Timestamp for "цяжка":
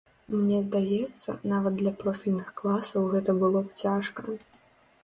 3.87-4.19